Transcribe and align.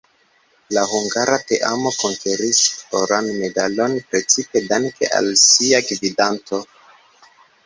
La 0.75 0.83
hungara 0.91 1.35
teamo 1.51 1.91
konkeris 2.03 2.61
oran 3.01 3.29
medalon 3.43 3.95
precipe 4.15 4.63
danke 4.73 5.11
al 5.19 5.31
sia 5.45 5.83
gvidanto. 5.93 6.65